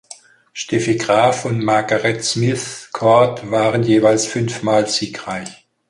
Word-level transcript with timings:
Steffi 0.53 0.95
Graf 0.97 1.45
und 1.45 1.63
Margaret 1.63 2.23
Smith 2.23 2.89
Court 2.91 3.51
waren 3.51 3.83
jeweils 3.83 4.25
fünfmal 4.25 4.87
siegreich. 4.87 5.67